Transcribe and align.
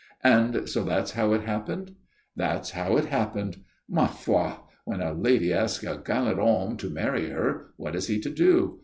"And 0.23 0.67
so 0.67 0.83
that's 0.83 1.11
how 1.11 1.31
it 1.33 1.41
happened?" 1.43 1.93
"That's 2.35 2.71
how 2.71 2.97
it 2.97 3.05
happened. 3.05 3.57
Ma 3.87 4.07
foi! 4.07 4.53
When 4.83 4.99
a 4.99 5.13
lady 5.13 5.53
asks 5.53 5.83
a 5.85 6.01
galant 6.03 6.39
homme 6.39 6.75
to 6.77 6.89
marry 6.89 7.29
her, 7.29 7.67
what 7.77 7.95
is 7.95 8.07
he 8.07 8.19
to 8.21 8.31
do? 8.31 8.79